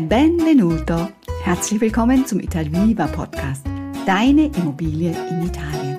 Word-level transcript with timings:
Benvenuto! 0.00 1.08
Herzlich 1.44 1.80
willkommen 1.80 2.26
zum 2.26 2.40
Italviva 2.40 3.06
Podcast, 3.06 3.64
deine 4.04 4.46
Immobilie 4.46 5.14
in 5.30 5.46
Italien. 5.46 5.98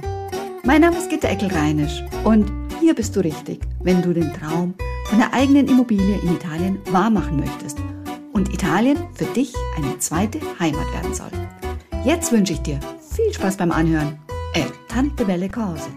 Mein 0.64 0.82
Name 0.82 0.98
ist 0.98 1.10
Gitta 1.10 1.30
Eckel-Reinisch 1.30 2.04
und 2.26 2.52
hier 2.82 2.94
bist 2.94 3.16
du 3.16 3.22
richtig, 3.22 3.62
wenn 3.84 4.02
du 4.02 4.14
den 4.14 4.34
Traum 4.34 4.74
von 5.06 5.20
der 5.20 5.34
eigenen 5.34 5.70
Immobilie 5.70 6.20
in 6.20 6.36
Italien 6.36 6.78
wahrmachen 6.92 7.40
möchtest 7.40 7.78
und 8.34 8.54
Italien 8.54 8.98
für 9.14 9.26
dich 9.26 9.54
eine 9.78 9.98
zweite 10.00 10.40
Heimat 10.60 10.92
werden 10.94 11.14
soll. 11.14 11.32
Jetzt 12.04 12.34
wünsche 12.34 12.54
ich 12.54 12.62
dir 12.62 12.80
viel 13.16 13.34
Spaß 13.34 13.56
beim 13.56 13.72
Anhören. 13.72 14.20
E 14.56 14.64
tante 14.90 15.24
belle 15.24 15.48
cose! 15.48 15.88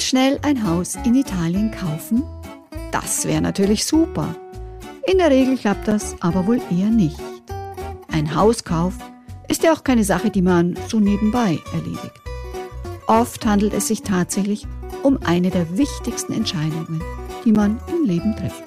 Mal 0.00 0.06
schnell 0.06 0.38
ein 0.40 0.66
Haus 0.66 0.96
in 1.04 1.14
Italien 1.14 1.70
kaufen? 1.72 2.22
Das 2.90 3.26
wäre 3.26 3.42
natürlich 3.42 3.84
super. 3.84 4.34
In 5.06 5.18
der 5.18 5.28
Regel 5.30 5.58
klappt 5.58 5.88
das 5.88 6.16
aber 6.20 6.46
wohl 6.46 6.58
eher 6.70 6.88
nicht. 6.88 7.18
Ein 8.10 8.34
Hauskauf 8.34 8.94
ist 9.48 9.62
ja 9.62 9.74
auch 9.74 9.84
keine 9.84 10.02
Sache, 10.04 10.30
die 10.30 10.40
man 10.40 10.74
so 10.88 11.00
nebenbei 11.00 11.58
erledigt. 11.74 12.14
Oft 13.08 13.44
handelt 13.44 13.74
es 13.74 13.88
sich 13.88 14.00
tatsächlich 14.00 14.66
um 15.02 15.18
eine 15.22 15.50
der 15.50 15.76
wichtigsten 15.76 16.32
Entscheidungen, 16.32 17.02
die 17.44 17.52
man 17.52 17.78
im 17.88 18.06
Leben 18.06 18.34
trifft. 18.36 18.64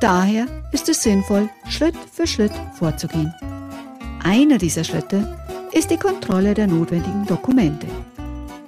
Daher 0.00 0.46
ist 0.72 0.88
es 0.88 1.02
sinnvoll, 1.02 1.50
Schritt 1.68 1.96
für 2.10 2.26
Schritt 2.26 2.52
vorzugehen. 2.78 3.34
Einer 4.24 4.56
dieser 4.56 4.84
Schritte 4.84 5.38
ist 5.72 5.90
die 5.90 5.98
Kontrolle 5.98 6.54
der 6.54 6.68
notwendigen 6.68 7.26
Dokumente. 7.26 7.86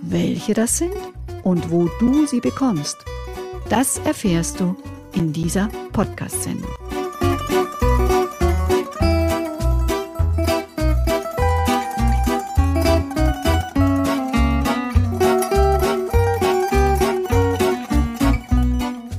Welche 0.02 0.52
das 0.52 0.76
sind? 0.76 0.92
Und 1.42 1.70
wo 1.70 1.88
du 1.98 2.26
sie 2.26 2.40
bekommst, 2.40 2.98
das 3.68 3.98
erfährst 3.98 4.60
du 4.60 4.76
in 5.14 5.32
dieser 5.32 5.68
Podcast-Sendung. 5.92 6.70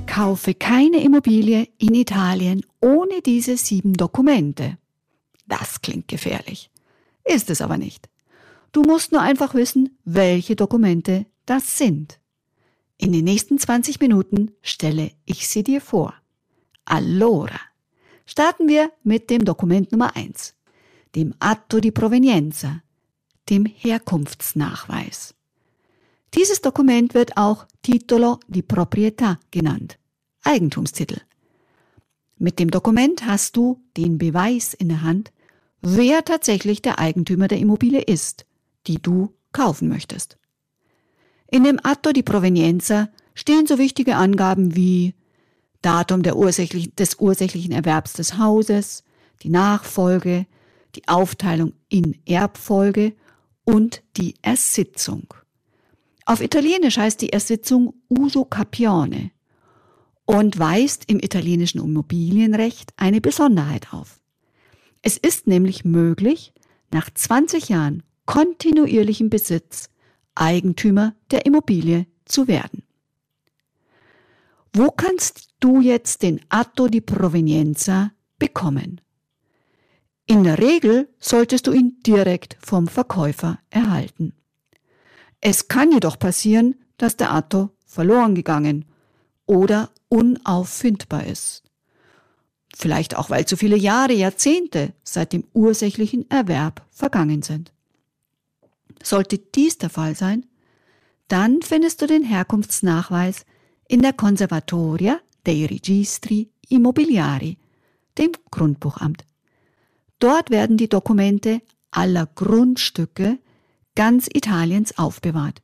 Kaufe 0.08 0.53
keine 0.53 1.03
Immobilie 1.03 1.67
in 1.78 1.94
Italien 1.94 2.66
ohne 2.80 3.22
diese 3.22 3.58
sieben 3.58 3.94
Dokumente. 3.94 4.78
Das 5.47 5.81
klingt 5.81 6.08
gefährlich. 6.08 6.69
Ist 7.25 7.50
es 7.50 7.61
aber 7.61 7.78
nicht. 7.78 8.08
Du 8.72 8.83
musst 8.83 9.11
nur 9.11 9.22
einfach 9.22 9.53
wissen, 9.53 9.97
welche 10.06 10.56
Dokumente 10.56 11.25
das 11.52 11.77
sind. 11.77 12.21
In 12.97 13.11
den 13.11 13.25
nächsten 13.25 13.59
20 13.59 13.99
Minuten 13.99 14.52
stelle 14.61 15.11
ich 15.25 15.49
sie 15.49 15.63
dir 15.63 15.81
vor. 15.81 16.13
Allora, 16.85 17.59
starten 18.25 18.69
wir 18.69 18.89
mit 19.03 19.30
dem 19.30 19.44
Dokument 19.44 19.91
Nummer 19.91 20.16
1, 20.16 20.55
dem 21.13 21.33
Atto 21.39 21.81
di 21.81 21.91
Provenienza, 21.91 22.83
dem 23.49 23.66
Herkunftsnachweis. 23.66 25.35
Dieses 26.35 26.61
Dokument 26.61 27.13
wird 27.13 27.35
auch 27.35 27.66
Titolo 27.81 28.39
di 28.47 28.61
Proprietà 28.61 29.38
genannt, 29.52 29.99
Eigentumstitel. 30.44 31.19
Mit 32.38 32.59
dem 32.59 32.72
Dokument 32.72 33.25
hast 33.25 33.57
du 33.57 33.83
den 33.97 34.18
Beweis 34.18 34.73
in 34.73 34.88
der 34.88 35.01
Hand, 35.01 35.33
wer 35.81 36.23
tatsächlich 36.23 36.81
der 36.81 36.97
Eigentümer 36.97 37.50
der 37.50 37.59
Immobilie 37.59 38.03
ist, 38.03 38.45
die 38.88 39.01
du 39.01 39.33
kaufen 39.51 39.89
möchtest. 39.89 40.38
In 41.53 41.66
dem 41.66 41.79
Atto 41.84 42.13
di 42.13 42.23
Provenienza 42.23 43.09
stehen 43.34 43.67
so 43.67 43.78
wichtige 43.78 44.16
Angaben 44.16 44.73
wie 44.73 45.16
Datum 45.81 46.23
ursächlich, 46.25 46.95
des 46.95 47.16
ursächlichen 47.19 47.73
Erwerbs 47.73 48.13
des 48.13 48.38
Hauses, 48.38 49.03
die 49.44 49.50
Nachfolge, 49.50 50.47
die 50.95 51.06
Aufteilung 51.09 51.73
in 51.89 52.17
Erbfolge 52.25 53.13
und 53.66 54.01
die 54.16 54.35
Ersitzung. 54.41 55.34
Auf 56.25 56.39
Italienisch 56.39 56.97
heißt 56.97 57.22
die 57.22 57.34
Ersitzung 57.34 57.95
uso 58.09 58.45
capione 58.45 59.31
und 60.23 60.57
weist 60.57 61.03
im 61.07 61.19
italienischen 61.19 61.81
Immobilienrecht 61.81 62.94
eine 62.95 63.19
Besonderheit 63.19 63.91
auf. 63.91 64.22
Es 65.01 65.18
ist 65.18 65.47
nämlich 65.47 65.83
möglich, 65.83 66.53
nach 66.91 67.09
20 67.13 67.68
Jahren 67.68 68.03
kontinuierlichem 68.25 69.29
Besitz 69.29 69.89
Eigentümer 70.36 71.16
der 71.31 71.46
Immobilie 71.46 72.08
zu 72.25 72.47
werden. 72.47 72.84
Wo 74.74 74.90
kannst 74.90 75.50
du 75.59 75.81
jetzt 75.81 76.24
den 76.24 76.40
Atto 76.50 76.88
di 76.88 77.02
Provenienza 77.02 78.12
bekommen? 78.40 79.02
In 80.25 80.44
der 80.46 80.59
Regel 80.59 81.09
solltest 81.19 81.68
du 81.68 81.74
ihn 81.74 81.97
direkt 82.06 82.58
vom 82.62 82.88
Verkäufer 82.88 83.59
erhalten. 83.69 84.34
Es 85.42 85.68
kann 85.68 85.92
jedoch 85.92 86.18
passieren, 86.18 86.75
dass 86.98 87.18
der 87.18 87.34
Atto 87.34 87.72
verloren 87.86 88.36
gegangen 88.36 88.86
oder 89.46 89.90
unauffindbar 90.08 91.25
ist. 91.25 91.63
Vielleicht 92.74 93.18
auch, 93.18 93.30
weil 93.30 93.46
zu 93.46 93.58
viele 93.58 93.75
Jahre, 93.75 94.13
Jahrzehnte 94.13 94.94
seit 95.03 95.34
dem 95.34 95.44
ursächlichen 95.53 96.30
Erwerb 96.30 96.86
vergangen 96.92 97.42
sind. 97.42 97.74
Sollte 99.03 99.38
dies 99.38 99.78
der 99.78 99.89
Fall 99.89 100.16
sein, 100.16 100.45
dann 101.28 101.62
findest 101.62 102.01
du 102.01 102.07
den 102.07 102.23
Herkunftsnachweis 102.23 103.45
in 103.88 104.01
der 104.01 104.13
Conservatoria 104.13 105.19
dei 105.44 105.66
Registri 105.66 106.50
Immobiliari, 106.69 107.57
dem 108.17 108.31
Grundbuchamt. 108.51 109.25
Dort 110.19 110.50
werden 110.50 110.78
die 110.78 110.89
Dokumente 110.89 111.62
aller 111.89 112.25
Grundstücke 112.25 113.39
ganz 113.95 114.28
Italiens 114.31 114.97
aufbewahrt. 114.97 115.62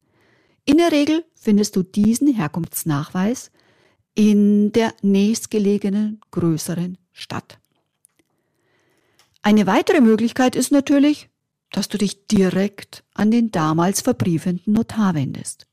In 0.65 0.77
der 0.77 0.91
Regel 0.91 1.23
findest 1.35 1.75
du 1.75 1.83
diesen 1.83 2.33
Herkunftsnachweis 2.33 3.51
in 4.15 4.71
der 4.71 4.93
nächstgelegenen 5.01 6.19
größeren 6.31 6.97
Stadt. 7.13 7.59
Eine 9.43 9.67
weitere 9.67 10.01
Möglichkeit 10.01 10.55
ist 10.55 10.71
natürlich, 10.71 11.29
dass 11.71 11.89
du 11.89 11.97
dich 11.97 12.27
direkt 12.27 13.03
an 13.13 13.31
den 13.31 13.51
damals 13.51 14.01
verbriefenden 14.01 14.73
Notar 14.73 15.13
wendest. 15.13 15.67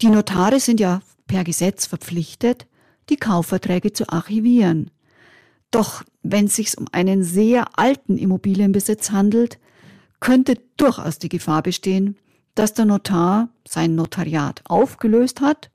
Die 0.00 0.08
Notare 0.08 0.60
sind 0.60 0.80
ja 0.80 1.00
per 1.26 1.44
Gesetz 1.44 1.86
verpflichtet, 1.86 2.66
die 3.08 3.16
Kaufverträge 3.16 3.92
zu 3.92 4.08
archivieren. 4.08 4.90
Doch 5.70 6.02
wenn 6.22 6.46
es 6.46 6.56
sich 6.56 6.76
um 6.78 6.86
einen 6.92 7.22
sehr 7.22 7.78
alten 7.78 8.18
Immobilienbesitz 8.18 9.10
handelt, 9.10 9.58
könnte 10.20 10.58
durchaus 10.76 11.18
die 11.18 11.28
Gefahr 11.28 11.62
bestehen, 11.62 12.16
dass 12.54 12.74
der 12.74 12.84
Notar 12.84 13.48
sein 13.66 13.94
Notariat 13.94 14.62
aufgelöst 14.64 15.40
hat 15.40 15.70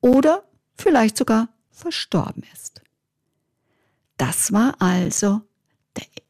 oder 0.00 0.44
vielleicht 0.74 1.16
sogar 1.16 1.48
verstorben 1.70 2.42
ist. 2.52 2.82
Das 4.16 4.52
war 4.52 4.74
also 4.80 5.40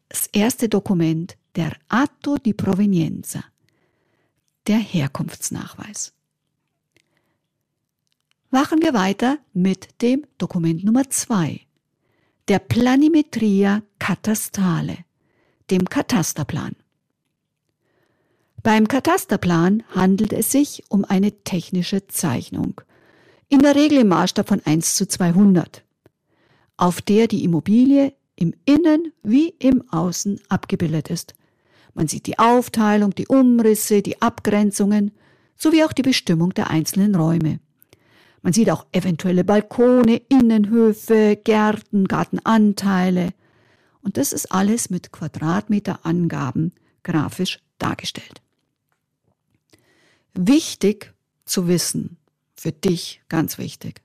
das 0.09 0.27
erste 0.27 0.69
Dokument, 0.69 1.37
der 1.55 1.71
Atto 1.87 2.37
di 2.37 2.53
Provenienza, 2.53 3.43
der 4.67 4.77
Herkunftsnachweis. 4.77 6.13
Machen 8.51 8.81
wir 8.81 8.93
weiter 8.93 9.37
mit 9.53 10.01
dem 10.01 10.25
Dokument 10.37 10.83
Nummer 10.83 11.09
zwei, 11.09 11.61
der 12.47 12.59
Planimetria 12.59 13.83
Catastale, 13.99 14.97
dem 15.69 15.85
Katasterplan. 15.85 16.75
Beim 18.63 18.87
Katasterplan 18.87 19.83
handelt 19.93 20.33
es 20.33 20.51
sich 20.51 20.83
um 20.89 21.05
eine 21.05 21.31
technische 21.43 22.07
Zeichnung, 22.07 22.81
in 23.47 23.59
der 23.59 23.75
Regel 23.75 23.99
im 23.99 24.09
Maßstab 24.09 24.47
von 24.47 24.61
1 24.65 24.95
zu 24.95 25.07
200, 25.07 25.83
auf 26.77 27.01
der 27.01 27.27
die 27.27 27.43
Immobilie 27.43 28.13
im 28.35 28.53
Innen 28.65 29.13
wie 29.21 29.49
im 29.59 29.87
Außen 29.91 30.39
abgebildet 30.49 31.09
ist. 31.09 31.35
Man 31.93 32.07
sieht 32.07 32.27
die 32.27 32.39
Aufteilung, 32.39 33.13
die 33.15 33.27
Umrisse, 33.27 34.01
die 34.01 34.21
Abgrenzungen 34.21 35.11
sowie 35.57 35.83
auch 35.83 35.93
die 35.93 36.01
Bestimmung 36.01 36.53
der 36.53 36.69
einzelnen 36.69 37.15
Räume. 37.15 37.59
Man 38.41 38.53
sieht 38.53 38.69
auch 38.69 38.85
eventuelle 38.91 39.43
Balkone, 39.43 40.21
Innenhöfe, 40.29 41.37
Gärten, 41.43 42.07
Gartenanteile. 42.07 43.33
Und 44.01 44.17
das 44.17 44.31
ist 44.31 44.51
alles 44.51 44.89
mit 44.89 45.11
Quadratmeterangaben 45.11 46.73
grafisch 47.03 47.59
dargestellt. 47.79 48.41
Wichtig 50.33 51.13
zu 51.45 51.67
wissen, 51.67 52.17
für 52.53 52.71
dich 52.71 53.21
ganz 53.27 53.57
wichtig. 53.57 54.01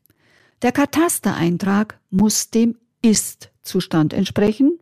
Der 0.63 0.73
Katastereintrag 0.73 2.01
muss 2.11 2.51
dem 2.51 2.77
Ist-Zustand 3.03 4.13
entsprechen 4.13 4.74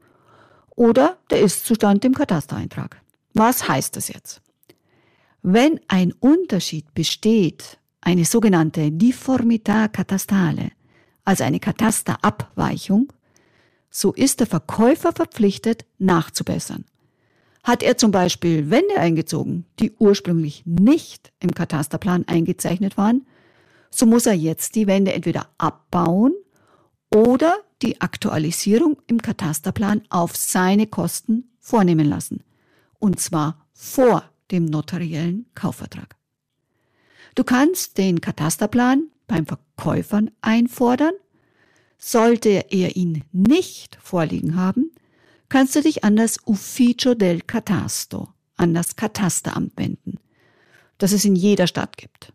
oder 0.77 1.19
der 1.31 1.41
Ist-Zustand 1.41 2.05
im 2.05 2.15
Katastereintrag. 2.15 3.01
Was 3.35 3.69
heißt 3.69 3.97
das 3.97 4.09
jetzt? 4.09 4.43
Wenn 5.43 5.81
ein 5.89 6.13
Unterschied 6.13 6.95
besteht, 6.95 7.79
eine 8.01 8.25
sogenannte 8.25 8.91
Difformità 8.91 9.89
catastale, 9.89 10.71
also 11.25 11.45
eine 11.45 11.61
Katasterabweichung, 11.61 13.13
so 13.91 14.13
ist 14.13 14.41
der 14.41 14.47
Verkäufer 14.47 15.13
verpflichtet, 15.13 15.85
nachzubessern. 15.99 16.85
Hat 17.63 17.83
er 17.83 17.97
zum 17.97 18.11
Beispiel 18.11 18.71
Wände 18.71 18.97
eingezogen, 18.97 19.67
die 19.79 19.93
ursprünglich 19.99 20.63
nicht 20.65 21.33
im 21.39 21.53
Katasterplan 21.55 22.27
eingezeichnet 22.27 22.97
waren, 22.97 23.27
so 23.91 24.07
muss 24.07 24.27
er 24.27 24.33
jetzt 24.33 24.75
die 24.75 24.87
Wände 24.87 25.13
entweder 25.13 25.49
abbauen 25.59 26.33
oder 27.15 27.59
die 27.83 28.01
Aktualisierung 28.01 28.97
im 29.07 29.21
Katasterplan 29.21 30.03
auf 30.09 30.37
seine 30.37 30.87
Kosten 30.87 31.51
vornehmen 31.59 32.09
lassen. 32.09 32.43
Und 32.99 33.21
zwar 33.21 33.67
vor 33.73 34.25
dem 34.51 34.65
notariellen 34.65 35.47
Kaufvertrag. 35.55 36.17
Du 37.35 37.45
kannst 37.45 37.99
den 37.99 38.21
Katasterplan 38.21 39.09
beim 39.27 39.47
Verkäufer 39.47 40.23
einfordern. 40.41 41.15
Sollte 41.99 42.67
er 42.71 42.97
ihn 42.97 43.25
nicht 43.33 43.97
vorliegen 44.03 44.57
haben, 44.57 44.91
kannst 45.49 45.77
du 45.77 45.83
dich 45.83 46.05
an 46.05 46.17
das 46.17 46.39
Ufficio 46.47 47.15
del 47.15 47.41
Catasto, 47.43 48.29
an 48.57 48.75
das 48.75 48.97
Katasteramt 48.97 49.73
wenden, 49.77 50.19
das 50.99 51.13
es 51.13 51.25
in 51.25 51.37
jeder 51.37 51.67
Stadt 51.67 51.97
gibt. 51.97 52.33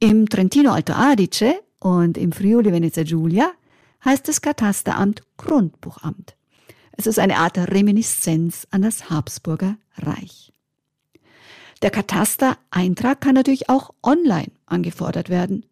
Im 0.00 0.28
Trentino 0.28 0.72
Alto 0.72 0.94
Adige 0.94 1.60
und 1.78 2.18
im 2.18 2.32
Friuli 2.32 2.72
Venezia 2.72 3.04
Giulia 3.04 3.52
heißt 4.04 4.26
das 4.28 4.40
Katasteramt 4.40 5.22
Grundbuchamt. 5.36 6.36
Es 6.92 7.06
ist 7.06 7.18
eine 7.18 7.38
Art 7.38 7.58
Reminiszenz 7.58 8.66
an 8.70 8.82
das 8.82 9.10
Habsburger 9.10 9.76
Reich. 9.96 10.52
Der 11.82 11.90
Katastereintrag 11.90 13.20
kann 13.20 13.34
natürlich 13.34 13.68
auch 13.68 13.90
online 14.02 14.52
angefordert 14.66 15.28
werden. 15.28 15.66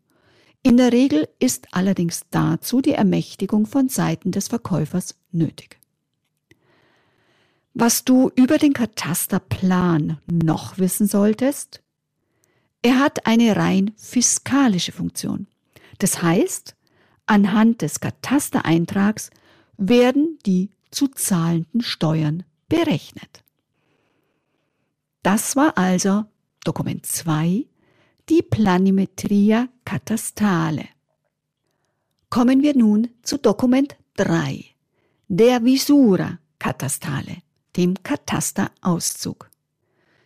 In 0.62 0.77
der 0.77 0.93
Regel 0.93 1.29
ist 1.38 1.69
allerdings 1.73 2.23
dazu 2.31 2.81
die 2.81 2.93
Ermächtigung 2.93 3.67
von 3.67 3.88
Seiten 3.88 4.32
des 4.32 4.49
Verkäufers 4.49 5.15
nötig. 5.31 5.79
Was 7.73 8.05
du 8.05 8.31
über 8.35 8.59
den 8.59 8.73
Katasterplan 8.73 10.19
noch 10.27 10.79
wissen 10.79 11.06
solltest? 11.06 11.82
Er 12.82 12.99
hat 12.99 13.27
eine 13.27 13.56
rein 13.56 13.93
fiskalische 13.97 14.93
Funktion. 14.93 15.47
Das 15.99 16.23
heißt, 16.23 16.75
anhand 17.31 17.82
des 17.82 18.00
Katastereintrags 18.00 19.31
werden 19.77 20.38
die 20.44 20.71
zu 20.91 21.06
zahlenden 21.06 21.81
Steuern 21.81 22.43
berechnet. 22.69 23.44
Das 25.23 25.55
war 25.55 25.79
also 25.79 26.25
Dokument 26.65 27.06
2, 27.06 27.67
die 28.29 28.43
Planimetria 28.43 29.69
Katastale. 29.85 30.87
Kommen 32.31 32.62
wir 32.62 32.77
nun 32.77 33.09
zu 33.23 33.38
Dokument 33.38 33.97
3, 34.17 34.65
der 35.29 35.65
Visura 35.65 36.38
Katastale, 36.59 37.38
dem 37.77 37.94
Katasterauszug. 38.03 39.50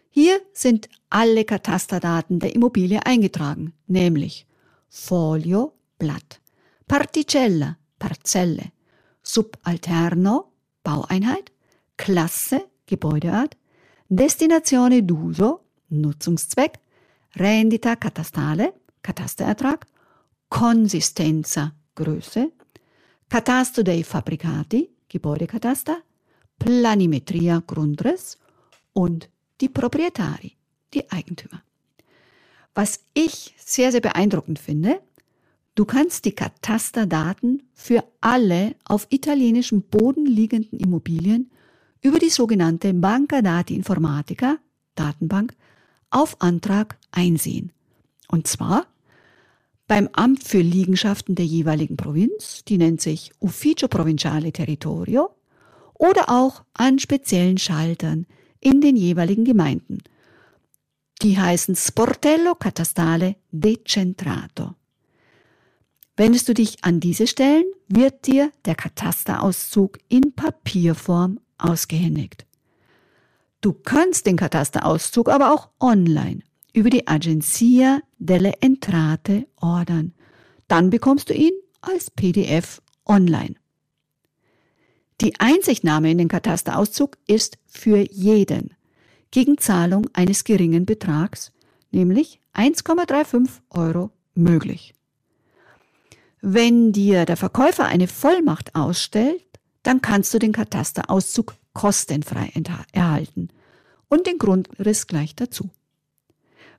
Hier 0.09 0.41
sind 0.55 0.89
alle 1.11 1.45
Katasterdaten 1.45 2.39
der 2.39 2.55
Immobilie 2.55 3.05
eingetragen, 3.05 3.75
nämlich 3.87 4.47
Folio, 4.89 5.75
Blatt, 5.99 6.41
Particella, 6.87 7.77
Parzelle, 7.97 8.73
Subalterno, 9.23 10.53
Baueinheit, 10.83 11.51
Klasse, 11.97 12.71
Gebäudeart, 12.85 13.57
Destinazione 14.07 15.03
d'uso, 15.05 15.61
Nutzungszweck, 15.89 16.79
Rendita 17.37 17.97
catastale, 17.97 18.81
Katasterertrag, 19.01 19.87
Consistenza, 20.49 21.75
Größe, 21.95 22.53
Catasto 23.29 23.83
dei 23.83 24.05
Fabbricati, 24.05 24.89
Gebäudekataster, 25.09 26.03
Planimetria, 26.59 27.63
Grundriss. 27.67 28.39
Und 28.93 29.29
die 29.61 29.69
Proprietari, 29.69 30.57
die 30.93 31.11
Eigentümer. 31.11 31.63
Was 32.75 33.01
ich 33.13 33.55
sehr, 33.59 33.91
sehr 33.91 34.01
beeindruckend 34.01 34.59
finde, 34.59 35.01
du 35.75 35.85
kannst 35.85 36.25
die 36.25 36.33
Katasterdaten 36.33 37.63
für 37.75 38.05
alle 38.21 38.75
auf 38.85 39.07
italienischem 39.11 39.83
Boden 39.83 40.27
liegenden 40.27 40.79
Immobilien 40.79 41.51
über 42.01 42.19
die 42.19 42.31
sogenannte 42.31 42.93
Banca 42.95 43.43
Dati 43.43 43.75
Informatica, 43.75 44.59
Datenbank, 44.95 45.55
auf 46.11 46.41
Antrag 46.41 46.99
einsehen. 47.11 47.73
Und 48.29 48.47
zwar 48.47 48.87
beim 49.87 50.09
Amt 50.13 50.45
für 50.45 50.61
Liegenschaften 50.61 51.35
der 51.35 51.45
jeweiligen 51.45 51.97
Provinz, 51.97 52.65
die 52.65 52.79
nennt 52.79 53.01
sich 53.01 53.33
Ufficio 53.41 53.89
Provinciale 53.89 54.53
Territorio, 54.53 55.31
oder 55.95 56.29
auch 56.29 56.65
an 56.75 56.99
speziellen 56.99 57.59
Schaltern 57.59 58.27
in 58.61 58.81
den 58.81 58.97
jeweiligen 58.97 59.45
Gemeinden. 59.45 59.99
Die 61.23 61.39
heißen 61.39 61.77
Sportello 61.77 62.55
Catastale 62.55 63.37
Decentrato. 63.51 64.75
Wendest 66.17 66.49
du 66.49 66.55
dich 66.55 66.85
an 66.85 67.01
diese 67.01 67.27
Stellen, 67.27 67.65
wird 67.89 68.27
dir 68.27 68.53
der 68.65 68.77
Katasterauszug 68.77 69.99
in 70.09 70.33
Papierform 70.33 71.41
ausgehändigt. 71.59 72.47
Du 73.61 73.73
kannst 73.73 74.27
den 74.27 74.37
Katasterauszug 74.37 75.29
aber 75.29 75.53
auch 75.53 75.71
online 75.81 76.41
über 76.73 76.91
die 76.91 77.09
Agenzia 77.09 78.01
delle 78.19 78.53
Entrate 78.61 79.47
ordern. 79.61 80.13
Dann 80.69 80.91
bekommst 80.91 81.31
du 81.31 81.35
ihn 81.35 81.53
als 81.81 82.11
PDF 82.11 82.81
online. 83.07 83.55
Die 85.21 85.39
Einsichtnahme 85.39 86.11
in 86.11 86.19
den 86.19 86.29
Katasterauszug 86.29 87.17
ist 87.27 87.59
für 87.67 87.99
jeden 88.13 88.75
gegen 89.31 89.59
Zahlung 89.59 90.09
eines 90.13 90.45
geringen 90.45 90.87
Betrags, 90.87 91.53
nämlich 91.91 92.41
1,35 92.55 93.49
Euro, 93.71 94.11
möglich. 94.35 94.94
Wenn 96.47 96.93
dir 96.93 97.25
der 97.25 97.39
Verkäufer 97.39 97.87
eine 97.87 98.07
Vollmacht 98.07 98.75
ausstellt, 98.75 99.43
dann 99.83 100.03
kannst 100.03 100.35
du 100.35 100.39
den 100.39 100.53
Katasterauszug 100.53 101.55
kostenfrei 101.73 102.53
erhalten 102.93 103.49
und 104.11 104.27
den 104.27 104.37
Grundriss 104.37 105.07
gleich 105.07 105.35
dazu. 105.35 105.71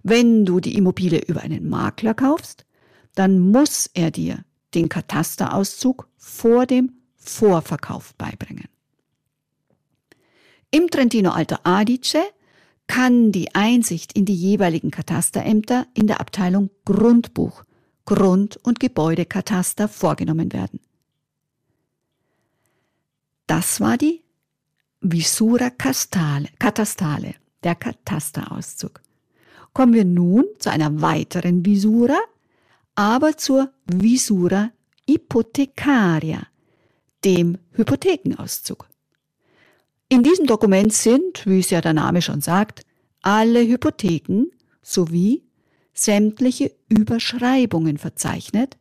Wenn 0.03 0.45
du 0.45 0.60
die 0.60 0.75
Immobilie 0.75 1.19
über 1.25 1.41
einen 1.41 1.67
Makler 1.67 2.13
kaufst, 2.13 2.67
dann 3.15 3.39
muss 3.39 3.89
er 3.91 4.12
dir 4.12 4.45
den 4.75 4.88
Katasterauszug 4.88 6.10
vor 6.15 6.67
dem 6.67 6.91
Vorverkauf 7.15 8.13
beibringen. 8.19 8.69
Im 10.69 10.91
Trentino 10.91 11.31
Alto 11.31 11.55
Adige 11.63 12.22
kann 12.86 13.31
die 13.31 13.55
Einsicht 13.55 14.13
in 14.13 14.25
die 14.25 14.36
jeweiligen 14.36 14.91
Katasterämter 14.91 15.88
in 15.95 16.05
der 16.05 16.19
Abteilung 16.19 16.69
Grundbuch, 16.86 17.63
Grund- 18.05 18.57
und 18.63 18.79
Gebäudekataster 18.79 19.88
vorgenommen 19.88 20.53
werden. 20.53 20.79
Das 23.47 23.79
war 23.79 23.97
die 23.97 24.24
Visura 25.01 25.69
Castale, 25.69 26.50
Katastale, 26.57 27.35
der 27.63 27.75
Katasterauszug. 27.75 29.01
Kommen 29.74 29.93
wir 29.93 30.05
nun 30.05 30.45
zu 30.57 30.71
einer 30.71 31.01
weiteren 31.01 31.65
Visura, 31.65 32.17
aber 32.95 33.38
zur 33.38 33.71
Visura 33.85 34.71
Hypothecaria, 35.07 36.47
dem 37.24 37.57
Hypothekenauszug. 37.74 38.88
In 40.09 40.24
diesem 40.24 40.45
Dokument 40.47 40.93
sind, 40.93 41.45
wie 41.45 41.59
es 41.59 41.69
ja 41.69 41.81
der 41.81 41.93
Name 41.93 42.21
schon 42.21 42.41
sagt, 42.41 42.85
alle 43.21 43.62
Hypotheken 43.67 44.45
sowie 44.81 45.45
sämtliche 45.96 46.72
Überschreibungen 46.90 47.98
verzeichnet, 47.98 48.78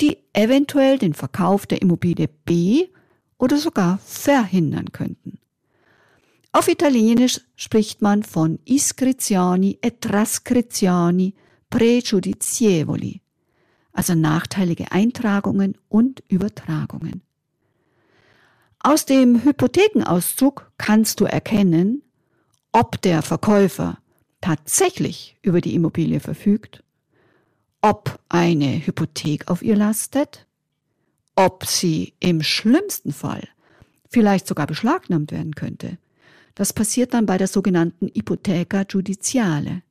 die 0.00 0.18
eventuell 0.32 0.98
den 0.98 1.14
Verkauf 1.14 1.66
der 1.66 1.82
Immobilie 1.82 2.28
B 2.44 2.88
oder 3.38 3.58
sogar 3.58 3.98
verhindern 3.98 4.92
könnten. 4.92 5.38
Auf 6.52 6.68
Italienisch 6.68 7.42
spricht 7.54 8.00
man 8.00 8.22
von 8.22 8.58
iscrizioni 8.64 9.78
e 9.82 9.90
trascrizioni 9.90 11.34
pregiudizievoli, 11.68 13.20
also 13.92 14.14
nachteilige 14.14 14.90
Eintragungen 14.90 15.76
und 15.88 16.22
Übertragungen. 16.28 17.22
Aus 18.78 19.04
dem 19.04 19.44
Hypothekenauszug 19.44 20.70
kannst 20.78 21.20
du 21.20 21.24
erkennen, 21.24 22.02
ob 22.72 23.02
der 23.02 23.20
Verkäufer 23.20 23.98
tatsächlich 24.40 25.36
über 25.42 25.60
die 25.60 25.74
Immobilie 25.74 26.20
verfügt, 26.20 26.82
ob 27.80 28.18
eine 28.28 28.84
Hypothek 28.86 29.48
auf 29.48 29.62
ihr 29.62 29.76
lastet, 29.76 30.46
ob 31.34 31.66
sie 31.66 32.14
im 32.20 32.42
schlimmsten 32.42 33.12
Fall 33.12 33.46
vielleicht 34.08 34.46
sogar 34.46 34.66
beschlagnahmt 34.66 35.30
werden 35.30 35.54
könnte. 35.54 35.98
Das 36.54 36.72
passiert 36.72 37.12
dann 37.12 37.26
bei 37.26 37.36
der 37.38 37.48
sogenannten 37.48 38.08
Hypotheca 38.08 38.84
judiziale. 38.88 39.82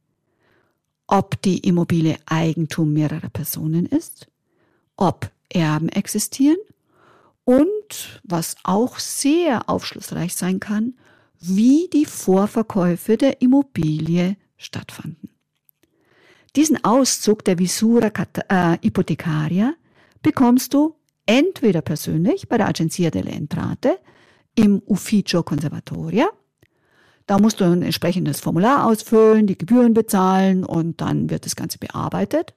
Ob 1.07 1.39
die 1.43 1.59
Immobilie 1.59 2.17
Eigentum 2.25 2.91
mehrerer 2.91 3.29
Personen 3.29 3.85
ist, 3.85 4.27
ob 4.97 5.31
Erben 5.49 5.89
existieren 5.89 6.57
und, 7.43 8.21
was 8.23 8.55
auch 8.63 8.97
sehr 8.97 9.69
aufschlussreich 9.69 10.35
sein 10.35 10.59
kann, 10.59 10.95
wie 11.47 11.89
die 11.91 12.05
Vorverkäufe 12.05 13.17
der 13.17 13.41
Immobilie 13.41 14.37
stattfanden. 14.57 15.29
Diesen 16.55 16.83
Auszug 16.83 17.43
der 17.43 17.59
Visura 17.59 18.11
äh, 18.47 18.77
Hypothecaria 18.81 19.73
bekommst 20.21 20.73
du 20.73 20.95
entweder 21.25 21.81
persönlich 21.81 22.47
bei 22.47 22.57
der 22.57 22.67
Agenzia 22.67 23.09
delle 23.09 23.31
Entrate 23.31 23.99
im 24.55 24.81
Ufficio 24.85 25.43
Conservatoria. 25.43 26.29
Da 27.27 27.39
musst 27.39 27.59
du 27.59 27.65
ein 27.65 27.81
entsprechendes 27.81 28.39
Formular 28.39 28.85
ausfüllen, 28.85 29.47
die 29.47 29.57
Gebühren 29.57 29.93
bezahlen 29.93 30.63
und 30.63 31.01
dann 31.01 31.29
wird 31.29 31.45
das 31.45 31.55
Ganze 31.55 31.77
bearbeitet. 31.77 32.53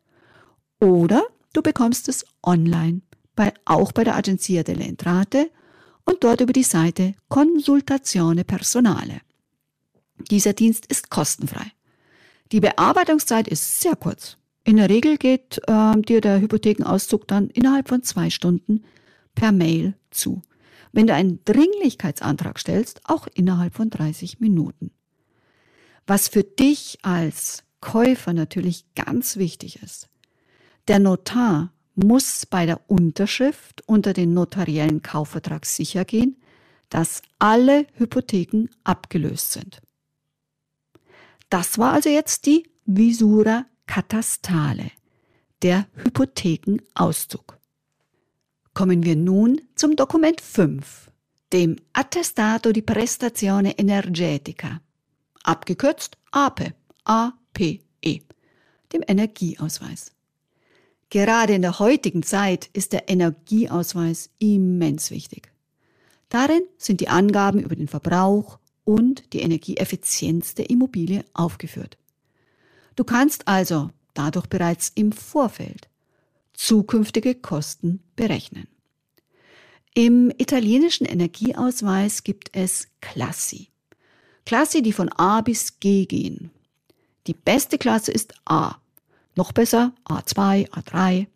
Oder 0.81 1.25
du 1.55 1.63
bekommst 1.63 2.09
es 2.09 2.25
online, 2.43 3.01
bei, 3.35 3.53
auch 3.65 3.93
bei 3.93 4.05
der 4.05 4.17
Agenzia 4.17 4.63
delle 4.63 4.85
Entrate 4.85 5.51
und 6.09 6.25
dort 6.25 6.41
über 6.41 6.55
die 6.55 6.63
Seite 6.63 7.15
Consultazione 7.29 8.45
Personale. 8.45 9.21
Dieser 10.31 10.55
Dienst 10.55 10.87
ist 10.87 11.11
kostenfrei. 11.11 11.71
Die 12.51 12.61
Bearbeitungszeit 12.61 13.47
ist 13.47 13.83
sehr 13.83 13.95
kurz. 13.95 14.39
In 14.65 14.79
der 14.79 14.89
Regel 14.89 15.19
geht 15.19 15.61
äh, 15.67 16.01
dir 16.01 16.23
der 16.23 16.41
Hypothekenauszug 16.41 17.29
dann 17.29 17.51
innerhalb 17.51 17.89
von 17.89 18.03
zwei 18.03 18.31
Stunden 18.31 18.85
per 19.35 19.53
Mail 19.53 19.95
zu. 20.11 20.41
Wenn 20.93 21.07
du 21.07 21.13
einen 21.15 21.45
Dringlichkeitsantrag 21.45 22.59
stellst, 22.59 23.03
auch 23.05 23.27
innerhalb 23.35 23.75
von 23.75 23.91
30 23.91 24.41
Minuten. 24.41 24.91
Was 26.07 26.29
für 26.29 26.43
dich 26.43 26.99
als 27.03 27.65
Käufer 27.83 28.33
natürlich 28.33 28.87
ganz 28.95 29.37
wichtig 29.37 29.83
ist. 29.83 30.09
Der 30.89 30.99
Notar 31.01 31.71
muss 31.99 32.47
bei 32.47 32.65
der 32.65 32.81
Unterschrift 32.89 33.83
unter 33.87 34.13
den 34.13 34.33
notariellen 34.33 35.03
Kaufvertrag 35.03 35.67
sichergehen, 35.67 36.37
dass 36.89 37.23
alle 37.39 37.87
Hypotheken 37.95 38.69
abgelöst 38.85 39.53
sind. 39.53 39.83
Das 41.51 41.79
war 41.79 41.93
also 41.93 42.09
jetzt 42.09 42.47
die 42.47 42.69
Visura 42.85 43.67
Catastale, 43.87 44.91
der 45.63 45.87
Hypothekenauszug. 46.05 47.59
Kommen 48.75 49.03
wir 49.03 49.17
nun 49.17 49.61
zum 49.75 49.97
Dokument 49.97 50.41
5, 50.41 51.11
dem 51.53 51.77
Attestato 51.93 52.71
di 52.71 52.83
Prestazione 52.83 53.77
Energetica, 53.79 54.81
abgekürzt 55.43 56.17
APE, 56.31 56.75
APE, 57.05 57.81
dem 58.93 59.03
Energieausweis. 59.07 60.13
Gerade 61.11 61.55
in 61.55 61.63
der 61.63 61.79
heutigen 61.79 62.23
Zeit 62.23 62.69
ist 62.73 62.93
der 62.93 63.09
Energieausweis 63.09 64.31
immens 64.39 65.11
wichtig. 65.11 65.51
Darin 66.29 66.63
sind 66.77 67.01
die 67.01 67.09
Angaben 67.09 67.61
über 67.61 67.75
den 67.75 67.89
Verbrauch 67.89 68.59
und 68.85 69.33
die 69.33 69.41
Energieeffizienz 69.41 70.55
der 70.55 70.69
Immobilie 70.69 71.25
aufgeführt. 71.33 71.97
Du 72.97 73.05
kannst 73.05 73.49
also 73.49 73.91
dadurch 74.13 74.47
bereits 74.47 74.93
im 74.95 75.13
Vorfeld 75.13 75.89
zukünftige 76.53 77.35
Kosten 77.35 78.03
berechnen. 78.17 78.67
Im 79.95 80.31
italienischen 80.37 81.07
Energieausweis 81.07 82.25
gibt 82.25 82.51
es 82.55 82.89
Klassi. 83.01 83.69
Klassi, 84.45 84.83
die 84.83 84.93
von 84.93 85.09
A 85.11 85.41
bis 85.41 85.81
G 85.81 86.07
gehen. 86.07 86.51
Die 87.27 87.35
beste 87.35 87.79
Klasse 87.79 88.13
ist 88.13 88.35
A. 88.45 88.77
Noch 89.39 89.53
besser 89.53 89.93
A2, 90.05 90.69
A3. 90.71 91.29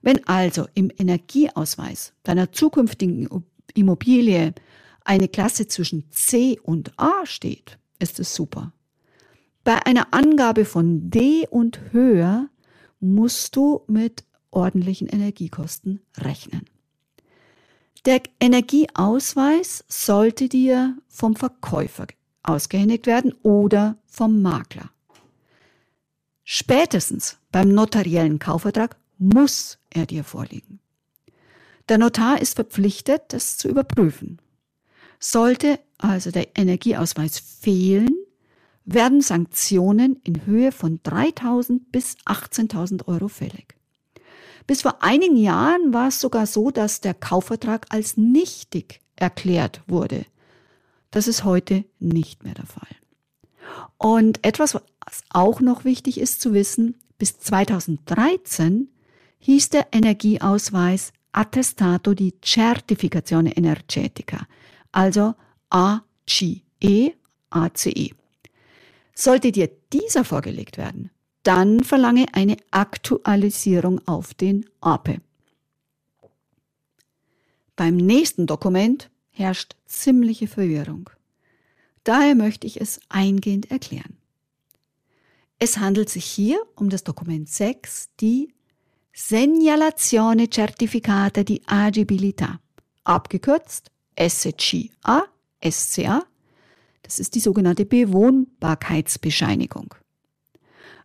Wenn 0.00 0.26
also 0.26 0.68
im 0.72 0.90
Energieausweis 0.96 2.14
deiner 2.22 2.50
zukünftigen 2.50 3.28
Immobilie 3.74 4.54
eine 5.04 5.28
Klasse 5.28 5.68
zwischen 5.68 6.10
C 6.10 6.58
und 6.62 6.98
A 6.98 7.26
steht, 7.26 7.78
ist 7.98 8.18
es 8.20 8.34
super. 8.34 8.72
Bei 9.64 9.84
einer 9.84 10.14
Angabe 10.14 10.64
von 10.64 11.10
D 11.10 11.46
und 11.46 11.92
höher 11.92 12.48
musst 13.00 13.54
du 13.54 13.82
mit 13.86 14.24
ordentlichen 14.50 15.08
Energiekosten 15.08 16.00
rechnen. 16.16 16.64
Der 18.06 18.22
Energieausweis 18.40 19.84
sollte 19.88 20.48
dir 20.48 20.96
vom 21.06 21.36
Verkäufer 21.36 22.06
ausgehändigt 22.44 23.06
werden 23.06 23.34
oder 23.42 23.98
vom 24.06 24.40
Makler. 24.40 24.88
Spätestens 26.44 27.36
beim 27.52 27.68
notariellen 27.68 28.38
Kaufvertrag 28.38 28.96
muss 29.18 29.78
er 29.90 30.06
dir 30.06 30.24
vorliegen. 30.24 30.80
Der 31.88 31.98
Notar 31.98 32.40
ist 32.40 32.54
verpflichtet, 32.56 33.22
das 33.28 33.58
zu 33.58 33.68
überprüfen. 33.68 34.40
Sollte 35.20 35.78
also 35.98 36.30
der 36.30 36.56
Energieausweis 36.56 37.38
fehlen, 37.38 38.16
werden 38.84 39.20
Sanktionen 39.20 40.20
in 40.24 40.44
Höhe 40.46 40.72
von 40.72 41.00
3.000 41.00 41.80
bis 41.92 42.16
18.000 42.26 43.06
Euro 43.06 43.28
fällig. 43.28 43.76
Bis 44.66 44.82
vor 44.82 45.02
einigen 45.02 45.36
Jahren 45.36 45.92
war 45.92 46.08
es 46.08 46.20
sogar 46.20 46.46
so, 46.46 46.70
dass 46.70 47.00
der 47.00 47.14
Kaufvertrag 47.14 47.86
als 47.90 48.16
nichtig 48.16 49.00
erklärt 49.16 49.82
wurde. 49.86 50.24
Das 51.10 51.28
ist 51.28 51.44
heute 51.44 51.84
nicht 51.98 52.42
mehr 52.42 52.54
der 52.54 52.66
Fall. 52.66 52.88
Und 53.98 54.44
etwas, 54.44 54.74
was 54.74 55.22
auch 55.30 55.60
noch 55.60 55.84
wichtig 55.84 56.18
ist 56.18 56.40
zu 56.40 56.52
wissen, 56.54 56.96
bis 57.22 57.38
2013 57.38 58.88
hieß 59.38 59.68
der 59.68 59.86
Energieausweis 59.92 61.12
Attestato 61.30 62.14
di 62.14 62.34
Certificazione 62.42 63.56
Energetica 63.56 64.48
also 64.90 65.36
ACE, 65.70 67.14
ACE. 67.50 68.10
Sollte 69.14 69.52
dir 69.52 69.70
dieser 69.92 70.24
vorgelegt 70.24 70.78
werden, 70.78 71.10
dann 71.44 71.84
verlange 71.84 72.26
eine 72.32 72.56
Aktualisierung 72.72 74.00
auf 74.04 74.34
den 74.34 74.66
APE. 74.80 75.20
Beim 77.76 77.98
nächsten 77.98 78.48
Dokument 78.48 79.10
herrscht 79.30 79.76
ziemliche 79.86 80.48
Verwirrung. 80.48 81.08
Daher 82.02 82.34
möchte 82.34 82.66
ich 82.66 82.80
es 82.80 83.00
eingehend 83.08 83.70
erklären. 83.70 84.18
Es 85.64 85.78
handelt 85.78 86.10
sich 86.10 86.24
hier 86.24 86.60
um 86.74 86.90
das 86.90 87.04
Dokument 87.04 87.48
6, 87.48 88.08
die 88.18 88.52
Segnalazione 89.12 90.50
Certificata 90.50 91.44
di 91.44 91.62
Agibilità, 91.66 92.58
abgekürzt 93.04 93.92
SCA, 94.18 95.24
SCA, 95.64 96.24
das 97.02 97.20
ist 97.20 97.36
die 97.36 97.38
sogenannte 97.38 97.84
Bewohnbarkeitsbescheinigung. 97.84 99.94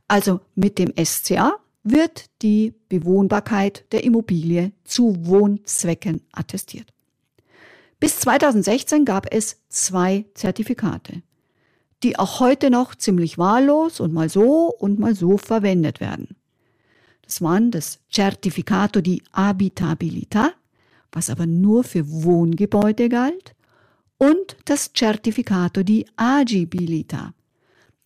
Also 0.07 0.39
mit 0.55 0.79
dem 0.79 0.91
SCA 1.05 1.57
wird 1.83 2.25
die 2.41 2.73
Bewohnbarkeit 2.89 3.85
der 3.91 4.05
Immobilie 4.05 4.71
zu 4.85 5.27
Wohnzwecken 5.27 6.21
attestiert. 6.31 6.91
Bis 7.99 8.21
2016 8.21 9.05
gab 9.05 9.31
es 9.31 9.57
zwei 9.69 10.25
Zertifikate, 10.33 11.21
die 12.03 12.17
auch 12.19 12.39
heute 12.39 12.69
noch 12.69 12.95
ziemlich 12.95 13.37
wahllos 13.37 13.99
und 13.99 14.13
mal 14.13 14.29
so 14.29 14.67
und 14.67 14.99
mal 14.99 15.15
so 15.15 15.37
verwendet 15.37 15.99
werden. 15.99 16.35
Das 17.23 17.41
waren 17.41 17.71
das 17.71 17.99
Certificato 18.09 19.01
di 19.01 19.21
Abitabilità 19.31 20.53
was 21.11 21.29
aber 21.29 21.45
nur 21.45 21.83
für 21.83 22.07
Wohngebäude 22.07 23.09
galt, 23.09 23.55
und 24.19 24.57
das 24.65 24.91
Certificato 24.95 25.83
di 25.83 26.05
Agibilità, 26.15 27.33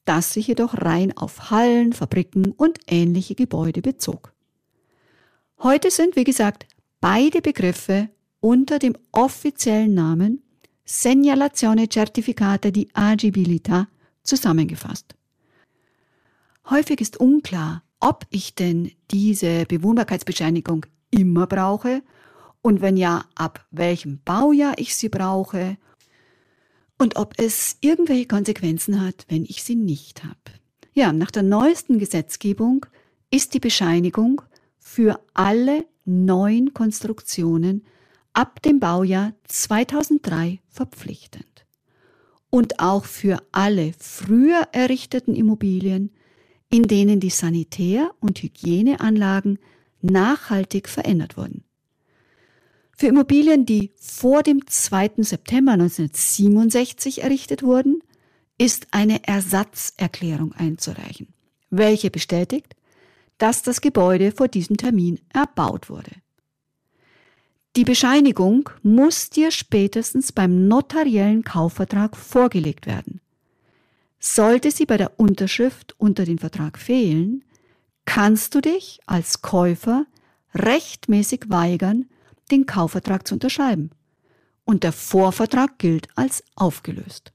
das 0.03 0.33
sich 0.33 0.47
jedoch 0.47 0.73
rein 0.73 1.15
auf 1.15 1.51
Hallen, 1.51 1.93
Fabriken 1.93 2.51
und 2.51 2.79
ähnliche 2.87 3.35
Gebäude 3.35 3.81
bezog. 3.81 4.33
Heute 5.59 5.89
sind, 5.89 6.15
wie 6.15 6.25
gesagt, 6.25 6.65
beide 6.99 7.41
Begriffe 7.41 8.09
unter 8.41 8.77
dem 8.77 8.97
offiziellen 9.11 9.93
Namen 9.93 10.41
Segnalazione 10.93 11.87
Certificata 11.87 12.69
di 12.69 12.85
Agibilità 12.91 13.87
zusammengefasst. 14.21 15.15
Häufig 16.69 16.99
ist 16.99 17.17
unklar, 17.17 17.81
ob 18.01 18.25
ich 18.29 18.55
denn 18.55 18.91
diese 19.09 19.65
Bewohnbarkeitsbescheinigung 19.67 20.85
immer 21.09 21.47
brauche 21.47 22.03
und 22.61 22.81
wenn 22.81 22.97
ja, 22.97 23.23
ab 23.35 23.65
welchem 23.71 24.19
Baujahr 24.25 24.73
ich 24.79 24.97
sie 24.97 25.07
brauche 25.07 25.77
und 26.97 27.15
ob 27.15 27.35
es 27.39 27.77
irgendwelche 27.79 28.27
Konsequenzen 28.27 28.99
hat, 28.99 29.25
wenn 29.29 29.45
ich 29.45 29.63
sie 29.63 29.77
nicht 29.77 30.25
habe. 30.25 30.59
Ja, 30.91 31.13
nach 31.13 31.31
der 31.31 31.43
neuesten 31.43 31.99
Gesetzgebung 31.99 32.85
ist 33.29 33.53
die 33.53 33.61
Bescheinigung 33.61 34.41
für 34.77 35.21
alle 35.33 35.85
neuen 36.03 36.73
Konstruktionen 36.73 37.85
ab 38.33 38.61
dem 38.61 38.79
Baujahr 38.79 39.33
2003 39.47 40.59
verpflichtend. 40.69 41.65
Und 42.49 42.79
auch 42.79 43.05
für 43.05 43.41
alle 43.51 43.93
früher 43.97 44.67
errichteten 44.71 45.35
Immobilien, 45.35 46.11
in 46.69 46.83
denen 46.83 47.19
die 47.19 47.29
Sanitär- 47.29 48.11
und 48.19 48.41
Hygieneanlagen 48.41 49.59
nachhaltig 50.01 50.89
verändert 50.89 51.37
wurden. 51.37 51.63
Für 52.97 53.07
Immobilien, 53.07 53.65
die 53.65 53.91
vor 53.95 54.43
dem 54.43 54.67
2. 54.67 55.23
September 55.23 55.73
1967 55.73 57.23
errichtet 57.23 57.63
wurden, 57.63 58.01
ist 58.57 58.87
eine 58.91 59.27
Ersatzerklärung 59.27 60.53
einzureichen, 60.53 61.33
welche 61.71 62.11
bestätigt, 62.11 62.75
dass 63.39 63.63
das 63.63 63.81
Gebäude 63.81 64.31
vor 64.31 64.47
diesem 64.47 64.77
Termin 64.77 65.19
erbaut 65.33 65.89
wurde. 65.89 66.11
Die 67.77 67.85
Bescheinigung 67.85 68.69
muss 68.83 69.29
dir 69.29 69.49
spätestens 69.49 70.33
beim 70.33 70.67
notariellen 70.67 71.43
Kaufvertrag 71.43 72.17
vorgelegt 72.17 72.85
werden. 72.85 73.21
Sollte 74.19 74.71
sie 74.71 74.85
bei 74.85 74.97
der 74.97 75.19
Unterschrift 75.19 75.95
unter 75.97 76.25
den 76.25 76.37
Vertrag 76.37 76.77
fehlen, 76.77 77.45
kannst 78.03 78.55
du 78.55 78.61
dich 78.61 78.99
als 79.05 79.41
Käufer 79.41 80.05
rechtmäßig 80.53 81.45
weigern, 81.47 82.09
den 82.51 82.65
Kaufvertrag 82.65 83.25
zu 83.25 83.35
unterschreiben. 83.35 83.91
Und 84.65 84.83
der 84.83 84.91
Vorvertrag 84.91 85.79
gilt 85.79 86.09
als 86.15 86.43
aufgelöst. 86.55 87.31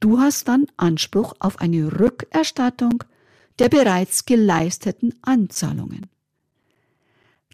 Du 0.00 0.18
hast 0.18 0.48
dann 0.48 0.66
Anspruch 0.76 1.34
auf 1.38 1.60
eine 1.60 2.00
Rückerstattung 2.00 3.04
der 3.58 3.68
bereits 3.68 4.24
geleisteten 4.24 5.14
Anzahlungen. 5.22 6.06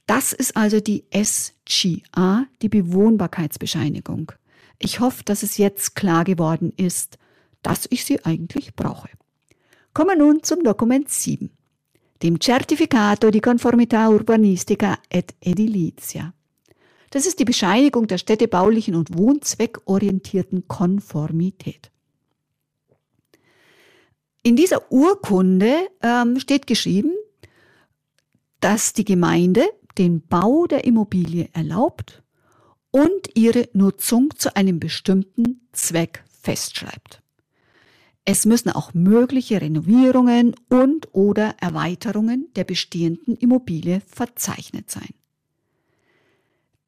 Das 0.06 0.32
ist 0.32 0.56
also 0.56 0.80
die 0.80 1.04
SGA, 1.12 2.46
die 2.60 2.68
Bewohnbarkeitsbescheinigung. 2.68 4.32
Ich 4.78 5.00
hoffe, 5.00 5.24
dass 5.24 5.42
es 5.42 5.56
jetzt 5.56 5.94
klar 5.94 6.24
geworden 6.24 6.72
ist, 6.76 7.18
dass 7.62 7.86
ich 7.88 8.04
sie 8.04 8.24
eigentlich 8.24 8.74
brauche. 8.74 9.08
Kommen 9.94 10.10
wir 10.10 10.16
nun 10.16 10.42
zum 10.42 10.62
Dokument 10.62 11.08
7, 11.08 11.50
dem 12.22 12.38
Certificato 12.40 13.30
di 13.30 13.40
Conformità 13.40 14.10
Urbanistica 14.10 14.98
et 15.08 15.34
Edilizia. 15.40 16.34
Das 17.10 17.26
ist 17.26 17.38
die 17.38 17.44
Bescheinigung 17.44 18.08
der 18.08 18.18
städtebaulichen 18.18 18.96
und 18.96 19.16
wohnzweckorientierten 19.16 20.66
Konformität. 20.66 21.90
In 24.42 24.56
dieser 24.56 24.92
Urkunde 24.92 25.88
ähm, 26.02 26.38
steht 26.38 26.66
geschrieben, 26.66 27.12
dass 28.60 28.92
die 28.92 29.04
Gemeinde 29.04 29.64
den 29.98 30.26
Bau 30.26 30.66
der 30.66 30.84
Immobilie 30.84 31.48
erlaubt 31.52 32.22
und 32.90 33.30
ihre 33.34 33.68
Nutzung 33.72 34.30
zu 34.36 34.56
einem 34.56 34.80
bestimmten 34.80 35.68
Zweck 35.72 36.24
festschreibt. 36.42 37.22
Es 38.24 38.46
müssen 38.46 38.70
auch 38.70 38.94
mögliche 38.94 39.60
Renovierungen 39.60 40.54
und 40.70 41.08
oder 41.12 41.56
Erweiterungen 41.60 42.48
der 42.56 42.64
bestehenden 42.64 43.36
Immobilie 43.36 44.00
verzeichnet 44.06 44.90
sein. 44.90 45.14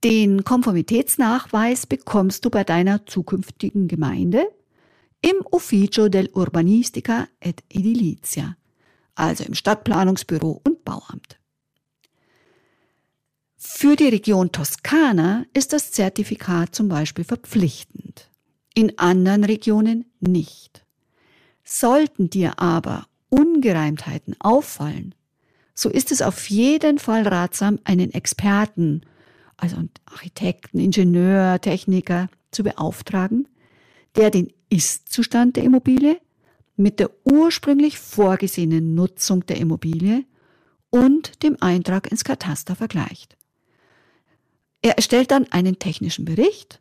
Den 0.02 0.44
Konformitätsnachweis 0.44 1.86
bekommst 1.86 2.44
du 2.44 2.50
bei 2.50 2.64
deiner 2.64 3.04
zukünftigen 3.06 3.88
Gemeinde 3.88 4.46
im 5.20 5.44
Ufficio 5.50 6.08
del 6.08 6.30
Urbanistica 6.32 7.28
et 7.40 7.64
Edilizia, 7.68 8.56
also 9.14 9.44
im 9.44 9.54
Stadtplanungsbüro 9.54 10.60
und 10.64 10.84
Bauamt. 10.84 11.38
Für 13.68 13.96
die 13.96 14.08
Region 14.08 14.52
Toskana 14.52 15.44
ist 15.52 15.72
das 15.72 15.90
Zertifikat 15.90 16.74
zum 16.74 16.88
Beispiel 16.88 17.24
verpflichtend, 17.24 18.30
in 18.74 18.96
anderen 18.96 19.42
Regionen 19.42 20.06
nicht. 20.20 20.86
Sollten 21.64 22.30
dir 22.30 22.60
aber 22.60 23.06
Ungereimtheiten 23.28 24.36
auffallen, 24.38 25.14
so 25.74 25.90
ist 25.90 26.12
es 26.12 26.22
auf 26.22 26.48
jeden 26.48 26.98
Fall 26.98 27.26
ratsam, 27.26 27.80
einen 27.82 28.14
Experten, 28.14 29.02
also 29.56 29.76
Architekten, 30.06 30.78
Ingenieur, 30.78 31.60
Techniker 31.60 32.28
zu 32.52 32.62
beauftragen, 32.62 33.48
der 34.14 34.30
den 34.30 34.52
Ist-Zustand 34.70 35.56
der 35.56 35.64
Immobilie 35.64 36.18
mit 36.76 37.00
der 37.00 37.10
ursprünglich 37.24 37.98
vorgesehenen 37.98 38.94
Nutzung 38.94 39.44
der 39.44 39.58
Immobilie 39.58 40.24
und 40.90 41.42
dem 41.42 41.56
Eintrag 41.60 42.10
ins 42.10 42.24
Kataster 42.24 42.76
vergleicht. 42.76 43.35
Er 44.86 44.94
erstellt 44.94 45.32
dann 45.32 45.50
einen 45.50 45.80
technischen 45.80 46.24
Bericht 46.24 46.80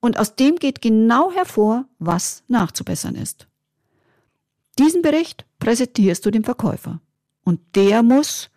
und 0.00 0.18
aus 0.18 0.36
dem 0.36 0.56
geht 0.56 0.82
genau 0.82 1.32
hervor, 1.32 1.86
was 1.98 2.44
nachzubessern 2.46 3.14
ist. 3.14 3.48
Diesen 4.78 5.00
Bericht 5.00 5.46
präsentierst 5.58 6.26
du 6.26 6.30
dem 6.30 6.44
Verkäufer 6.44 7.00
und 7.42 7.58
der 7.74 8.02
muss 8.02 8.50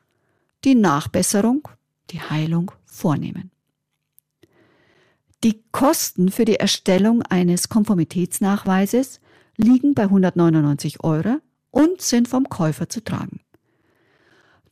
die 0.66 0.76
Nachbesserung, 0.76 1.70
die 2.10 2.20
Heilung 2.20 2.70
vornehmen. 2.84 3.50
Die 5.46 5.64
Kosten 5.72 6.30
für 6.30 6.44
die 6.44 6.58
Erstellung 6.60 7.22
eines 7.22 7.70
Konformitätsnachweises 7.70 9.22
liegen 9.56 9.94
bei 9.94 10.04
199 10.04 11.02
Euro 11.02 11.38
und 11.72 12.02
sind 12.02 12.28
vom 12.28 12.50
Käufer 12.50 12.90
zu 12.90 13.02
tragen. 13.02 13.40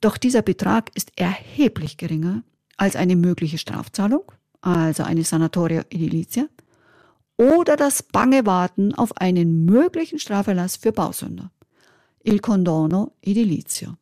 Doch 0.02 0.18
dieser 0.18 0.42
Betrag 0.42 0.94
ist 0.94 1.14
erheblich 1.16 1.96
geringer 1.96 2.44
als 2.78 2.96
eine 2.96 3.16
mögliche 3.16 3.58
Strafzahlung, 3.58 4.32
also 4.62 5.04
eine 5.04 5.24
Sanatoria 5.24 5.84
edilizia, 5.90 6.48
oder 7.38 7.76
das 7.76 8.04
bange 8.04 8.46
Warten 8.46 8.94
auf 8.94 9.18
einen 9.18 9.66
möglichen 9.66 10.20
Straferlass 10.20 10.76
für 10.76 10.92
Bausünder, 10.92 11.52
il 12.24 12.40
condono 12.40 13.14
edilizio. 13.22 13.98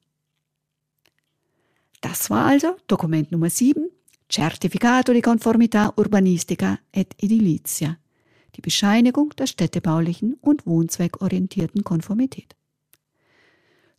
Das 2.02 2.30
war 2.30 2.46
also 2.46 2.76
Dokument 2.88 3.32
Nummer 3.32 3.50
7, 3.50 3.90
Certificato 4.28 5.14
di 5.14 5.22
Conformità 5.22 5.94
Urbanistica 5.98 6.80
et 6.92 7.14
Edilizia, 7.22 7.98
die 8.56 8.62
Bescheinigung 8.62 9.30
der 9.38 9.46
städtebaulichen 9.46 10.36
und 10.42 10.66
wohnzweckorientierten 10.66 11.84
Konformität. 11.84 12.56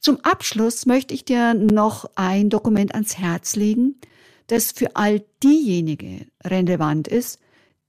Zum 0.00 0.18
Abschluss 0.24 0.84
möchte 0.84 1.14
ich 1.14 1.24
dir 1.24 1.54
noch 1.54 2.10
ein 2.16 2.50
Dokument 2.50 2.92
ans 2.94 3.18
Herz 3.18 3.54
legen, 3.54 4.00
das 4.52 4.70
für 4.70 4.96
all 4.96 5.24
diejenigen 5.42 6.30
relevant 6.44 7.08
ist, 7.08 7.38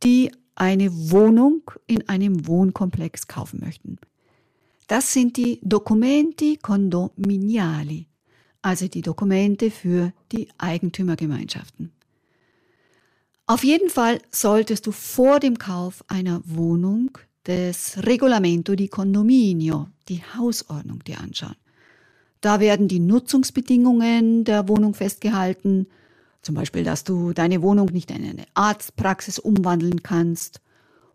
die 0.01 0.31
eine 0.55 0.89
Wohnung 1.11 1.61
in 1.87 2.07
einem 2.07 2.47
Wohnkomplex 2.47 3.27
kaufen 3.27 3.59
möchten. 3.59 3.97
Das 4.87 5.11
sind 5.11 5.35
die 5.35 5.59
Documenti 5.61 6.55
condominiali, 6.61 8.07
also 8.61 8.87
die 8.87 9.01
Dokumente 9.01 9.71
für 9.71 10.13
die 10.31 10.47
Eigentümergemeinschaften. 10.57 11.91
Auf 13.45 13.65
jeden 13.65 13.89
Fall 13.89 14.21
solltest 14.31 14.87
du 14.87 14.93
vor 14.93 15.41
dem 15.41 15.57
Kauf 15.57 16.01
einer 16.07 16.41
Wohnung 16.45 17.17
das 17.43 17.97
Regolamento 18.05 18.75
di 18.75 18.87
Condominio, 18.87 19.89
die 20.07 20.23
Hausordnung, 20.37 21.03
dir 21.03 21.19
anschauen. 21.19 21.57
Da 22.39 22.61
werden 22.61 22.87
die 22.87 22.99
Nutzungsbedingungen 22.99 24.45
der 24.45 24.69
Wohnung 24.69 24.93
festgehalten, 24.93 25.87
zum 26.43 26.55
Beispiel, 26.55 26.83
dass 26.83 27.05
du 27.05 27.33
deine 27.33 27.61
Wohnung 27.61 27.87
nicht 27.91 28.11
in 28.11 28.17
eine 28.17 28.45
Arztpraxis 28.53 29.39
umwandeln 29.39 30.03
kannst 30.03 30.61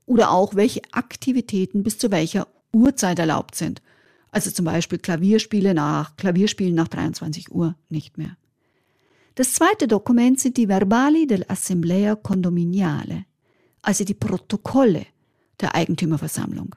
oder 0.07 0.31
auch 0.31 0.55
welche 0.55 0.81
Aktivitäten 0.91 1.83
bis 1.83 1.99
zu 1.99 2.11
welcher 2.11 2.49
Uhrzeit 2.73 3.19
erlaubt 3.19 3.55
sind. 3.55 3.83
Also 4.31 4.51
zum 4.51 4.65
Beispiel 4.65 4.99
Klavierspiele 4.99 5.75
nach, 5.75 6.17
Klavierspielen 6.17 6.75
nach 6.75 6.89
23 6.89 7.53
Uhr 7.53 7.77
nicht 7.91 8.17
mehr. 8.19 8.37
Das 9.35 9.53
zweite 9.53 9.87
Dokument 9.87 10.41
sind 10.41 10.57
die 10.57 10.69
Verbali 10.69 11.27
dell'Assemblea 11.27 12.17
Condominiale, 12.17 13.25
also 13.83 14.05
die 14.05 14.15
Protokolle 14.15 15.07
der 15.61 15.75
Eigentümerversammlung. 15.75 16.75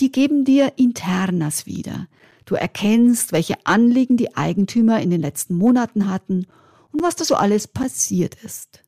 Die 0.00 0.10
geben 0.10 0.44
dir 0.44 0.72
Internas 0.76 1.66
wieder. 1.66 2.08
Du 2.46 2.56
erkennst, 2.56 3.32
welche 3.32 3.54
Anliegen 3.64 4.16
die 4.16 4.36
Eigentümer 4.36 5.00
in 5.00 5.10
den 5.10 5.20
letzten 5.20 5.54
Monaten 5.54 6.10
hatten 6.10 6.46
und 6.92 7.02
was 7.02 7.16
da 7.16 7.24
so 7.24 7.34
alles 7.34 7.68
passiert 7.68 8.36
ist. 8.42 8.82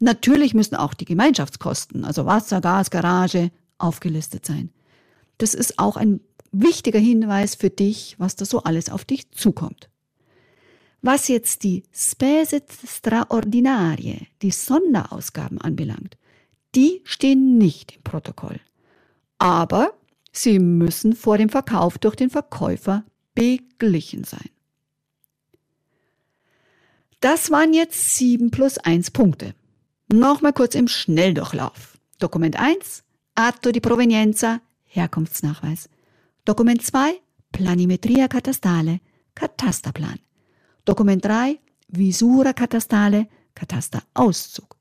Natürlich 0.00 0.54
müssen 0.54 0.76
auch 0.76 0.94
die 0.94 1.04
Gemeinschaftskosten, 1.04 2.04
also 2.04 2.24
Wasser, 2.26 2.60
Gas, 2.60 2.90
Garage, 2.90 3.50
aufgelistet 3.78 4.46
sein. 4.46 4.70
Das 5.38 5.54
ist 5.54 5.78
auch 5.78 5.96
ein 5.96 6.20
wichtiger 6.52 6.98
Hinweis 6.98 7.54
für 7.54 7.70
dich, 7.70 8.16
was 8.18 8.36
da 8.36 8.44
so 8.44 8.62
alles 8.62 8.90
auf 8.90 9.04
dich 9.04 9.30
zukommt. 9.32 9.88
Was 11.00 11.28
jetzt 11.28 11.62
die 11.62 11.84
Spese 11.92 12.62
straordinarie, 12.84 14.26
die 14.42 14.50
Sonderausgaben 14.50 15.60
anbelangt, 15.60 16.16
die 16.74 17.02
stehen 17.04 17.56
nicht 17.56 17.96
im 17.96 18.02
Protokoll. 18.02 18.60
Aber 19.38 19.92
sie 20.32 20.58
müssen 20.58 21.14
vor 21.14 21.38
dem 21.38 21.48
Verkauf 21.48 21.98
durch 21.98 22.16
den 22.16 22.30
Verkäufer 22.30 23.04
beglichen 23.34 24.24
sein. 24.24 24.50
Das 27.20 27.50
waren 27.50 27.72
jetzt 27.72 28.14
sieben 28.14 28.50
plus 28.50 28.78
eins 28.78 29.10
Punkte. 29.10 29.54
Nochmal 30.12 30.52
kurz 30.52 30.76
im 30.76 30.86
Schnelldurchlauf. 30.86 31.98
Dokument 32.20 32.56
1, 32.56 33.02
Atto 33.34 33.72
di 33.72 33.80
Provenienza, 33.80 34.60
Herkunftsnachweis. 34.84 35.88
Dokument 36.44 36.80
2, 36.80 37.20
Planimetria 37.50 38.28
Catastale, 38.28 39.00
Katasterplan. 39.34 40.20
Dokument 40.84 41.24
3, 41.24 41.58
Visura 41.88 42.52
Catastale, 42.52 43.28
Katasterauszug. 43.54 44.76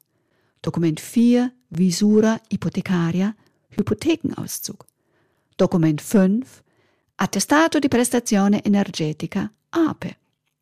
Dokument 0.61 0.99
4, 0.99 1.51
Visura 1.69 2.39
Hypothecaria, 2.49 3.35
Hypothekenauszug. 3.69 4.85
Dokument 5.55 6.01
5, 6.01 6.63
Attestato 7.15 7.79
di 7.79 7.87
prestazione 7.87 8.63
energetica, 8.63 9.51
APE, 9.69 10.17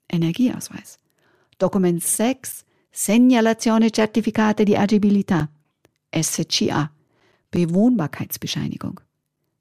Energieausweis. 0.07 0.99
Dokument 1.57 2.03
6, 2.03 2.65
Segnalazione 2.91 3.89
Certificate 3.89 4.65
di 4.65 4.75
Agibilità, 4.75 5.49
SCA, 6.09 6.91
Bewohnbarkeitsbescheinigung. 7.49 9.01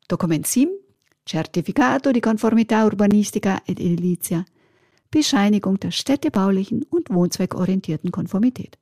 Dokument 0.05 0.45
7, 0.45 0.77
Certificato 1.23 2.11
di 2.11 2.19
Conformità 2.19 2.85
Urbanistica 2.85 3.63
ed 3.65 3.79
Edilizia, 3.79 4.45
Bescheinigung 5.09 5.79
der 5.79 5.93
städtebaulichen 5.93 6.85
und 6.91 7.11
wohnzweckorientierten 7.11 8.11
Konformität. 8.11 8.77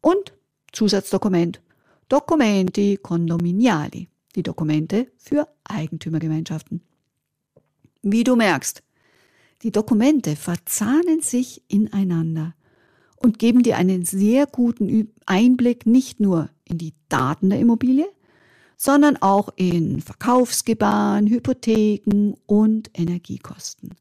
Und 0.00 0.32
Zusatzdokument, 0.72 1.60
Documenti 2.08 2.98
condominiali, 3.00 4.08
die 4.34 4.42
Dokumente 4.42 5.12
für 5.18 5.46
Eigentümergemeinschaften. 5.62 6.80
Wie 8.02 8.24
du 8.24 8.34
merkst, 8.34 8.82
die 9.62 9.72
Dokumente 9.72 10.36
verzahnen 10.36 11.20
sich 11.20 11.62
ineinander 11.68 12.54
und 13.16 13.38
geben 13.38 13.62
dir 13.62 13.76
einen 13.76 14.04
sehr 14.04 14.46
guten 14.46 15.12
Einblick 15.26 15.86
nicht 15.86 16.20
nur 16.20 16.48
in 16.64 16.78
die 16.78 16.94
Daten 17.08 17.50
der 17.50 17.60
Immobilie, 17.60 18.06
sondern 18.76 19.18
auch 19.18 19.50
in 19.56 20.00
Verkaufsgebaren, 20.00 21.26
Hypotheken 21.26 22.34
und 22.46 22.90
Energiekosten. 22.94 23.94